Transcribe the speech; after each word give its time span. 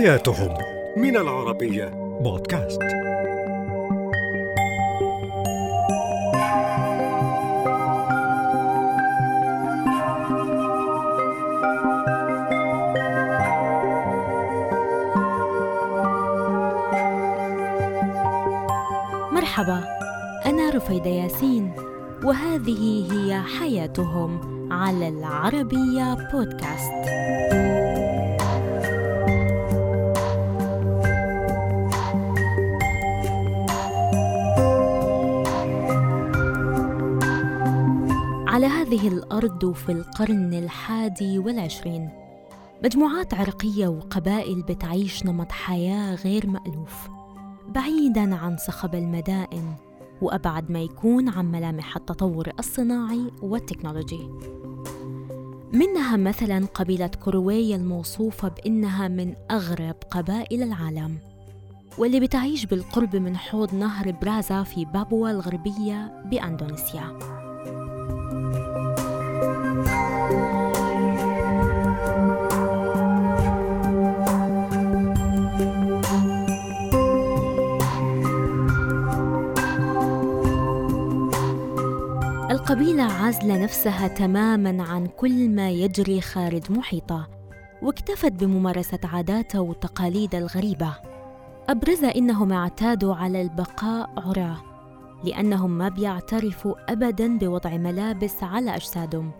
حياتهم 0.00 0.54
من 0.96 1.16
العربية 1.16 1.84
بودكاست. 2.20 2.82
مرحبا 19.32 19.84
أنا 20.46 20.70
رفيدة 20.74 21.10
ياسين 21.10 21.72
وهذه 22.24 23.12
هي 23.12 23.42
حياتهم 23.60 24.40
على 24.72 25.08
العربية 25.08 26.30
بودكاست. 26.32 27.59
على 38.60 38.68
هذه 38.68 39.08
الأرض 39.08 39.72
في 39.72 39.92
القرن 39.92 40.54
الحادي 40.54 41.38
والعشرين. 41.38 42.10
مجموعات 42.84 43.34
عرقية 43.34 43.88
وقبائل 43.88 44.62
بتعيش 44.62 45.26
نمط 45.26 45.52
حياة 45.52 46.14
غير 46.14 46.46
مألوف 46.46 47.08
بعيداً 47.68 48.34
عن 48.34 48.56
صخب 48.56 48.94
المدائن 48.94 49.74
وأبعد 50.22 50.70
ما 50.70 50.82
يكون 50.82 51.28
عن 51.28 51.52
ملامح 51.52 51.96
التطور 51.96 52.48
الصناعي 52.58 53.30
والتكنولوجي. 53.42 54.28
منها 55.72 56.16
مثلا 56.16 56.66
قبيلة 56.74 57.10
كروي 57.24 57.74
الموصوفة 57.74 58.48
بأنها 58.48 59.08
من 59.08 59.34
أغرب 59.50 59.96
قبائل 60.10 60.62
العالم 60.62 61.18
واللي 61.98 62.20
بتعيش 62.20 62.66
بالقرب 62.66 63.16
من 63.16 63.36
حوض 63.36 63.74
نهر 63.74 64.10
برازا 64.10 64.62
في 64.62 64.84
بابوا 64.84 65.30
الغربية 65.30 66.22
بأندونيسيا. 66.24 67.39
القبيلة 82.70 83.02
عازلة 83.02 83.62
نفسها 83.62 84.08
تماماً 84.08 84.82
عن 84.82 85.06
كل 85.06 85.48
ما 85.48 85.70
يجري 85.70 86.20
خارج 86.20 86.72
محيطها 86.72 87.28
واكتفت 87.82 88.32
بممارسة 88.32 88.98
عاداتها 89.04 89.60
وتقاليدها 89.60 90.40
الغريبة. 90.40 90.94
أبرز 91.68 92.04
إنهم 92.04 92.52
اعتادوا 92.52 93.14
على 93.14 93.42
البقاء 93.42 94.10
عراة 94.16 94.56
لأنهم 95.24 95.78
ما 95.78 95.88
بيعترفوا 95.88 96.92
أبداً 96.92 97.38
بوضع 97.38 97.76
ملابس 97.76 98.42
على 98.42 98.76
أجسادهم. 98.76 99.30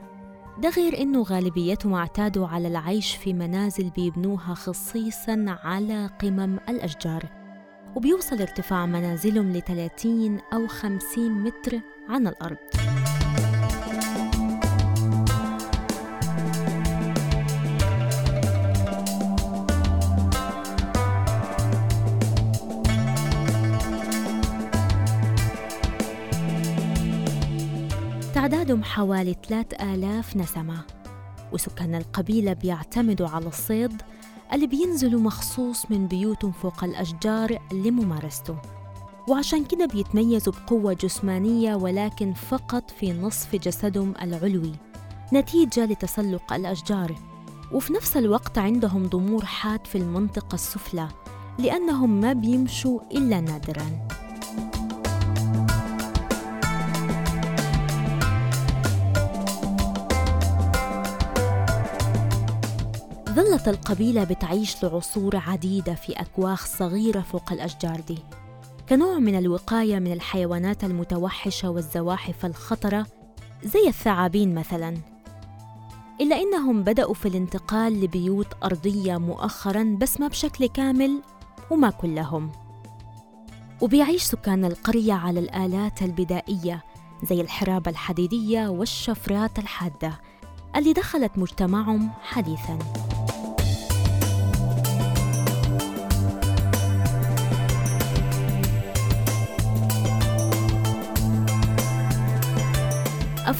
ده 0.63 0.69
غير 0.69 1.03
إنه 1.03 1.23
غالبيتهم 1.23 1.93
اعتادوا 1.93 2.49
على 2.49 2.69
العيش 2.69 3.17
في 3.17 3.33
منازل 3.33 3.91
بيبنوها 3.91 4.55
خصيصاً 4.55 5.45
على 5.65 6.11
قمم 6.21 6.59
الأشجار 6.69 7.25
وبيوصل 7.97 8.41
ارتفاع 8.41 8.87
منازلهم 8.87 9.53
ل 9.53 9.63
30 9.63 10.39
أو 10.53 10.67
50 10.67 11.45
متر 11.45 11.81
عن 12.09 12.27
الأرض. 12.27 12.57
تعدادهم 28.35 28.85
حوالي 28.85 29.37
3000 29.49 30.37
نسمة. 30.37 30.85
وسكان 31.53 31.95
القبيلة 31.95 32.53
بيعتمدوا 32.53 33.29
على 33.29 33.47
الصيد 33.47 34.03
اللي 34.53 34.67
بينزلوا 34.67 35.21
مخصوص 35.21 35.91
من 35.91 36.07
بيوتهم 36.07 36.53
فوق 36.53 36.85
الأشجار 36.85 37.59
لممارسته. 37.73 38.57
وعشان 39.29 39.65
كده 39.65 39.87
بيتميزوا 39.87 40.53
بقوة 40.53 40.93
جسمانية 40.93 41.75
ولكن 41.75 42.33
فقط 42.33 42.91
في 42.91 43.13
نصف 43.13 43.57
جسدهم 43.57 44.15
العلوي 44.23 44.73
نتيجة 45.33 45.85
لتسلق 45.85 46.53
الأشجار. 46.53 47.15
وفي 47.73 47.93
نفس 47.93 48.17
الوقت 48.17 48.59
عندهم 48.59 49.07
ضمور 49.07 49.45
حاد 49.45 49.87
في 49.87 49.99
المنطقة 49.99 50.55
السفلى 50.55 51.09
لأنهم 51.59 52.21
ما 52.21 52.33
بيمشوا 52.33 53.01
إلا 53.13 53.41
نادراً. 53.41 54.09
ظلت 63.41 63.69
القبيلة 63.69 64.25
بتعيش 64.25 64.85
لعصور 64.85 65.37
عديدة 65.37 65.95
في 65.95 66.13
أكواخ 66.13 66.67
صغيرة 66.67 67.21
فوق 67.21 67.53
الأشجار 67.53 68.01
دي. 68.01 68.19
كنوع 68.89 69.19
من 69.19 69.39
الوقاية 69.39 69.99
من 69.99 70.13
الحيوانات 70.13 70.85
المتوحشة 70.85 71.71
والزواحف 71.71 72.47
الخطرة 72.47 73.07
زي 73.63 73.89
الثعابين 73.89 74.55
مثلاً. 74.55 74.97
إلا 76.21 76.37
إنهم 76.37 76.83
بدأوا 76.83 77.15
في 77.15 77.29
الانتقال 77.29 78.01
لبيوت 78.01 78.47
أرضية 78.65 79.17
مؤخراً 79.17 79.97
بس 80.01 80.21
ما 80.21 80.29
بشكل 80.29 80.67
كامل 80.67 81.23
وما 81.71 81.91
كلهم. 81.91 82.51
وبيعيش 83.81 84.23
سكان 84.23 84.65
القرية 84.65 85.13
على 85.13 85.41
الآلات 85.41 86.03
البدائية 86.03 86.85
زي 87.31 87.41
الحرابة 87.41 87.91
الحديدية 87.91 88.69
والشفرات 88.69 89.59
الحادة 89.59 90.21
اللي 90.77 90.93
دخلت 90.93 91.39
مجتمعهم 91.39 92.11
حديثاً. 92.23 92.79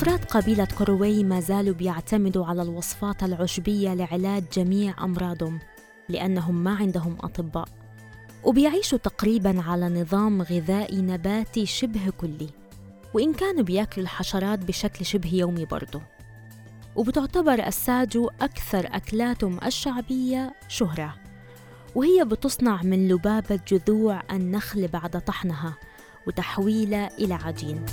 أفراد 0.01 0.25
قبيلة 0.25 0.65
كروي 0.65 1.25
ما 1.25 1.41
زالوا 1.41 1.75
بيعتمدوا 1.75 2.47
على 2.47 2.63
الوصفات 2.63 3.23
العشبية 3.23 3.95
لعلاج 3.95 4.45
جميع 4.53 5.05
أمراضهم 5.05 5.59
لأنهم 6.09 6.65
ما 6.65 6.75
عندهم 6.75 7.17
أطباء. 7.21 7.69
وبيعيشوا 8.45 8.99
تقريبا 8.99 9.63
على 9.63 9.89
نظام 10.01 10.43
غذائي 10.43 11.03
نباتي 11.03 11.67
شبه 11.67 12.11
كلي 12.21 12.49
وإن 13.15 13.33
كانوا 13.33 13.63
بياكلوا 13.63 14.05
الحشرات 14.05 14.59
بشكل 14.59 15.05
شبه 15.05 15.35
يومي 15.35 15.65
برضه 15.65 16.03
وبتعتبر 16.97 17.67
الساجو 17.67 18.31
أكثر 18.41 18.87
أكلاتهم 18.93 19.59
الشعبية 19.67 20.55
شهرة 20.69 21.15
وهي 21.95 22.25
بتصنع 22.25 22.83
من 22.83 23.09
لبابة 23.09 23.61
جذوع 23.69 24.23
النخل 24.31 24.89
بعد 24.89 25.21
طحنها 25.21 25.75
وتحويلها 26.27 27.19
إلى 27.19 27.35
عجين. 27.35 27.85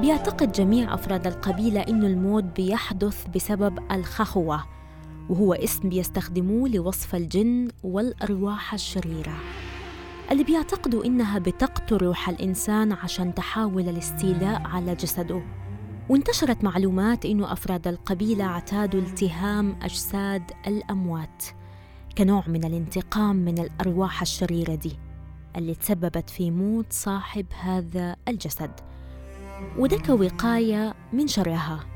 بيعتقد 0.00 0.52
جميع 0.52 0.94
أفراد 0.94 1.26
القبيلة 1.26 1.80
إنه 1.80 2.06
الموت 2.06 2.44
بيحدث 2.44 3.26
بسبب 3.34 3.78
الخخوة 3.92 4.64
وهو 5.28 5.52
اسم 5.54 5.88
بيستخدموه 5.88 6.68
لوصف 6.68 7.14
الجن 7.14 7.68
والأرواح 7.84 8.74
الشريرة. 8.74 9.34
اللي 10.30 10.44
بيعتقدوا 10.44 11.04
إنها 11.04 11.38
بتقتل 11.38 11.96
روح 11.96 12.28
الإنسان 12.28 12.92
عشان 12.92 13.34
تحاول 13.34 13.88
الاستيلاء 13.88 14.62
على 14.64 14.94
جسده. 14.94 15.42
وانتشرت 16.08 16.64
معلومات 16.64 17.26
إنه 17.26 17.52
أفراد 17.52 17.88
القبيلة 17.88 18.44
اعتادوا 18.44 19.00
التهام 19.00 19.76
أجساد 19.82 20.42
الأموات 20.66 21.44
كنوع 22.18 22.44
من 22.48 22.64
الانتقام 22.64 23.36
من 23.36 23.58
الأرواح 23.58 24.22
الشريرة 24.22 24.74
دي 24.74 24.92
اللي 25.56 25.74
تسببت 25.74 26.30
في 26.30 26.50
موت 26.50 26.92
صاحب 26.92 27.46
هذا 27.60 28.16
الجسد. 28.28 28.70
وده 29.78 29.96
كوقاية 29.96 30.94
من 31.12 31.26
شرها 31.26 31.89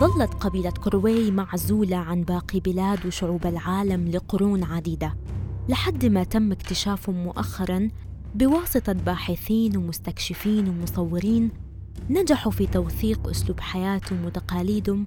ظلت 0.00 0.34
قبيلة 0.34 0.70
كروي 0.70 1.30
معزولة 1.30 1.96
عن 1.96 2.22
باقي 2.22 2.60
بلاد 2.60 3.06
وشعوب 3.06 3.46
العالم 3.46 4.08
لقرون 4.08 4.64
عديدة. 4.64 5.16
لحد 5.68 6.06
ما 6.06 6.24
تم 6.24 6.52
اكتشافهم 6.52 7.24
مؤخراً 7.24 7.88
بواسطة 8.34 8.92
باحثين 8.92 9.76
ومستكشفين 9.76 10.68
ومصورين 10.68 11.50
نجحوا 12.10 12.52
في 12.52 12.66
توثيق 12.66 13.28
أسلوب 13.28 13.60
حياتهم 13.60 14.24
وتقاليدهم 14.24 15.06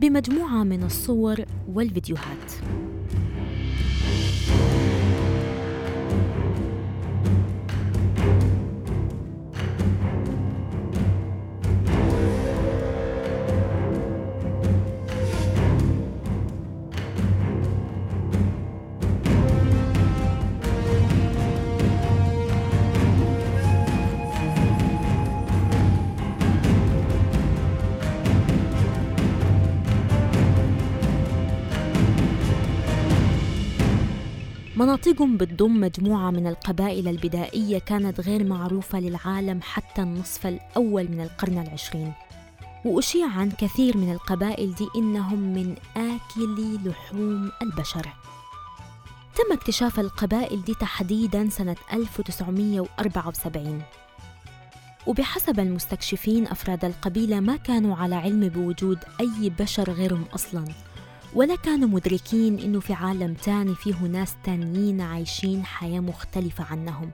بمجموعة 0.00 0.62
من 0.62 0.82
الصور 0.82 1.44
والفيديوهات. 1.68 2.52
مناطقهم 34.76 35.36
بتضم 35.36 35.80
مجموعة 35.80 36.30
من 36.30 36.46
القبائل 36.46 37.08
البدائية 37.08 37.78
كانت 37.78 38.20
غير 38.20 38.44
معروفة 38.44 39.00
للعالم 39.00 39.60
حتى 39.62 40.02
النصف 40.02 40.46
الأول 40.46 41.08
من 41.08 41.20
القرن 41.20 41.58
العشرين. 41.58 42.12
وأشيع 42.84 43.26
عن 43.26 43.50
كثير 43.50 43.96
من 43.96 44.12
القبائل 44.12 44.74
دي 44.74 44.88
إنهم 44.96 45.38
من 45.38 45.74
آكلي 45.96 46.78
لحوم 46.84 47.50
البشر. 47.62 48.08
تم 49.36 49.52
اكتشاف 49.52 50.00
القبائل 50.00 50.64
دي 50.64 50.74
تحديداً 50.74 51.48
سنة 51.48 51.76
1974 51.92 53.82
وبحسب 55.06 55.60
المستكشفين 55.60 56.46
أفراد 56.46 56.84
القبيلة 56.84 57.40
ما 57.40 57.56
كانوا 57.56 57.96
على 57.96 58.14
علم 58.14 58.48
بوجود 58.48 58.98
أي 59.20 59.50
بشر 59.58 59.90
غيرهم 59.90 60.24
أصلاً. 60.34 60.64
ولا 61.34 61.56
كانوا 61.56 61.88
مدركين 61.88 62.58
إنه 62.58 62.80
في 62.80 62.92
عالم 62.92 63.34
تاني 63.34 63.74
فيه 63.74 64.02
ناس 64.02 64.34
تانيين 64.44 65.00
عايشين 65.00 65.64
حياة 65.64 66.00
مختلفة 66.00 66.64
عنهم 66.64 67.12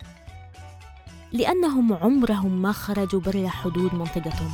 لأنهم 1.32 1.92
عمرهم 1.92 2.62
ما 2.62 2.72
خرجوا 2.72 3.20
برا 3.20 3.48
حدود 3.48 3.94
منطقتهم. 3.94 4.50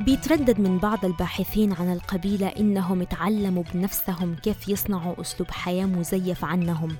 بيتردد 0.00 0.60
من 0.60 0.78
بعض 0.78 1.04
الباحثين 1.04 1.72
عن 1.72 1.92
القبيلة 1.92 2.46
إنهم 2.46 3.02
تعلموا 3.02 3.62
بنفسهم 3.74 4.34
كيف 4.34 4.68
يصنعوا 4.68 5.20
أسلوب 5.20 5.50
حياة 5.50 5.86
مزيف 5.86 6.44
عنهم 6.44 6.96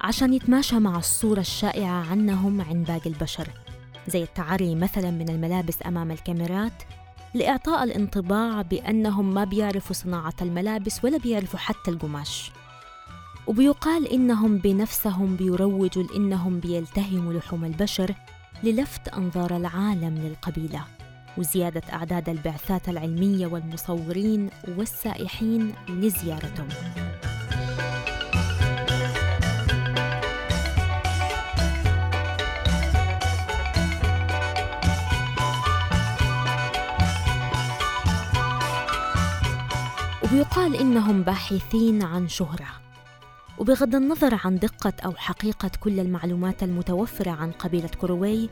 عشان 0.00 0.34
يتماشى 0.34 0.78
مع 0.78 0.98
الصورة 0.98 1.40
الشائعة 1.40 2.10
عنهم 2.10 2.60
عند 2.60 2.86
باقي 2.86 3.10
البشر. 3.10 3.63
زي 4.08 4.22
التعري 4.22 4.74
مثلا 4.74 5.10
من 5.10 5.28
الملابس 5.28 5.78
أمام 5.86 6.10
الكاميرات 6.10 6.82
لإعطاء 7.34 7.84
الانطباع 7.84 8.62
بأنهم 8.62 9.34
ما 9.34 9.44
بيعرفوا 9.44 9.94
صناعة 9.94 10.34
الملابس 10.42 11.04
ولا 11.04 11.18
بيعرفوا 11.18 11.58
حتى 11.58 11.90
القماش. 11.90 12.50
وبيقال 13.46 14.08
إنهم 14.08 14.58
بنفسهم 14.58 15.36
بيروجوا 15.36 16.02
لإنهم 16.02 16.60
بيلتهموا 16.60 17.32
لحوم 17.32 17.64
البشر 17.64 18.14
للفت 18.62 19.08
أنظار 19.08 19.56
العالم 19.56 20.18
للقبيلة 20.18 20.84
وزيادة 21.38 21.82
أعداد 21.92 22.28
البعثات 22.28 22.88
العلمية 22.88 23.46
والمصورين 23.46 24.50
والسائحين 24.76 25.72
لزيارتهم. 25.88 26.68
ويقال 40.34 40.76
إنهم 40.76 41.22
باحثين 41.22 42.02
عن 42.02 42.28
شهرة. 42.28 42.66
وبغض 43.58 43.94
النظر 43.94 44.40
عن 44.44 44.58
دقة 44.58 44.92
أو 45.04 45.12
حقيقة 45.12 45.70
كل 45.80 46.00
المعلومات 46.00 46.62
المتوفرة 46.62 47.30
عن 47.30 47.52
قبيلة 47.52 47.88
كروي 47.88 48.50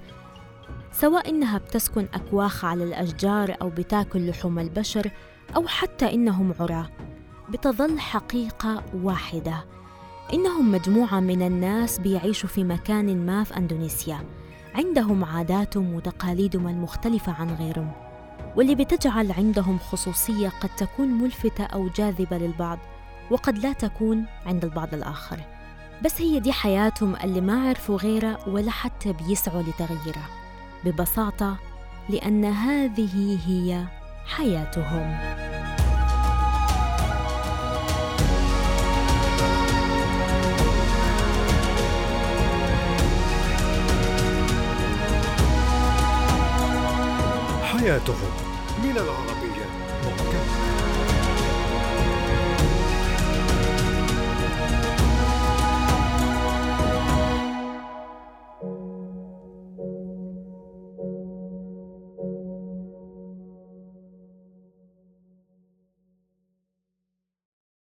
سواء 0.93 1.29
إنها 1.29 1.58
بتسكن 1.58 2.06
أكواخ 2.14 2.64
على 2.64 2.84
الأشجار 2.84 3.56
أو 3.62 3.70
بتاكل 3.70 4.31
لحوم 4.31 4.58
البشر 4.58 5.11
أو 5.56 5.67
حتى 5.67 6.14
إنهم 6.14 6.55
عراة 6.61 6.88
بتظل 7.49 8.00
حقيقة 8.00 8.82
واحدة 8.94 9.64
إنهم 10.32 10.73
مجموعة 10.73 11.20
من 11.20 11.43
الناس 11.46 11.99
بيعيشوا 11.99 12.49
في 12.49 12.64
مكان 12.64 13.26
ما 13.26 13.44
في 13.44 13.56
أندونيسيا 13.56 14.25
عندهم 14.75 15.25
عاداتهم 15.25 15.94
وتقاليدهم 15.94 16.69
المختلفة 16.69 17.32
عن 17.32 17.55
غيرهم. 17.55 18.12
واللي 18.56 18.74
بتجعل 18.74 19.32
عندهم 19.32 19.78
خصوصية 19.78 20.48
قد 20.48 20.70
تكون 20.76 21.08
ملفتة 21.08 21.64
أو 21.64 21.88
جاذبة 21.88 22.38
للبعض 22.38 22.78
وقد 23.30 23.58
لا 23.58 23.72
تكون 23.72 24.26
عند 24.46 24.64
البعض 24.64 24.94
الآخر. 24.94 25.40
بس 26.04 26.20
هي 26.20 26.40
دي 26.40 26.52
حياتهم 26.52 27.16
اللي 27.16 27.40
ما 27.40 27.68
عرفوا 27.68 27.96
غيرها 27.96 28.38
ولا 28.46 28.70
حتى 28.70 29.12
بيسعوا 29.12 29.62
لتغييرها. 29.62 30.28
ببساطة 30.84 31.56
لأن 32.08 32.44
هذه 32.44 33.38
هي 33.46 33.84
حياتهم. 34.26 35.18
حياتهم 47.82 48.30
من 48.82 48.96
العرب 48.96 49.31